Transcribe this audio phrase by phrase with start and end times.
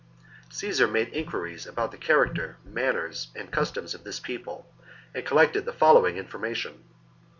[0.49, 4.67] Caesar made inquiries about the character, manners, and customs of this people,
[5.13, 6.83] and collected the follow ing information.